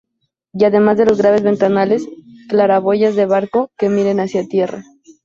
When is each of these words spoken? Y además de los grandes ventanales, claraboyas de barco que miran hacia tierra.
Y 0.53 0.63
además 0.63 0.97
de 0.97 1.05
los 1.05 1.19
grandes 1.19 1.43
ventanales, 1.43 2.07
claraboyas 2.49 3.15
de 3.15 3.27
barco 3.27 3.69
que 3.77 3.87
miran 3.87 4.19
hacia 4.19 4.47
tierra. 4.47 4.83